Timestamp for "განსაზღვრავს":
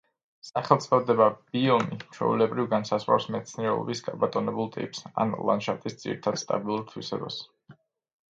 2.71-3.27